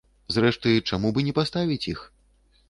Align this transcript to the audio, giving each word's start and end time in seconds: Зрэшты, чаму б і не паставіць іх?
Зрэшты, 0.35 0.71
чаму 0.89 1.11
б 1.17 1.23
і 1.23 1.27
не 1.29 1.35
паставіць 1.41 1.87
іх? 1.93 2.03